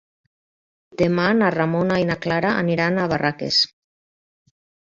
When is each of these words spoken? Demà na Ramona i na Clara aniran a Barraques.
Demà 1.01 1.25
na 1.41 1.51
Ramona 1.57 1.99
i 2.05 2.09
na 2.13 2.17
Clara 2.25 2.57
aniran 2.65 2.99
a 2.99 3.07
Barraques. 3.15 3.63